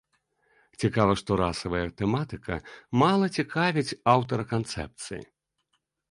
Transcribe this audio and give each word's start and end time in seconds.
Цікава, 0.83 1.13
што 1.21 1.31
расавая 1.41 1.83
тэматыка 1.99 2.55
мала 3.01 3.27
цікавіць 3.41 3.97
аўтара 4.15 4.43
канцэпцыі. 4.55 5.21